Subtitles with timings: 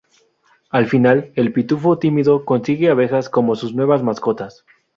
[0.71, 4.65] Al final, el Pitufo Tímido consigue abejas como sus nuevas mascotas.